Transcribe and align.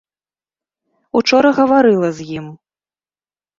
Учора 1.19 1.51
гаварыла 1.59 2.09
з 2.23 2.29
ім. 2.39 2.51